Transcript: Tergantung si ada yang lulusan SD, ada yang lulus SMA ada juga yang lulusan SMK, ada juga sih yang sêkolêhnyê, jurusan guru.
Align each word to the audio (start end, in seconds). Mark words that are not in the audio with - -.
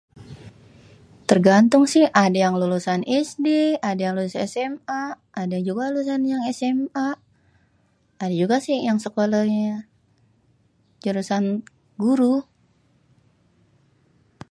Tergantung 1.29 1.83
si 1.93 2.01
ada 2.23 2.33
yang 2.43 2.55
lulusan 2.61 3.01
SD, 3.27 3.45
ada 3.89 4.01
yang 4.05 4.15
lulus 4.17 4.33
SMA 4.53 5.03
ada 5.41 5.57
juga 5.67 5.81
yang 5.85 5.93
lulusan 5.95 6.21
SMK, 6.57 6.97
ada 8.23 8.33
juga 8.41 8.57
sih 8.65 8.77
yang 8.87 8.97
sêkolêhnyê, 9.03 9.73
jurusan 11.05 11.45
guru. 12.01 12.35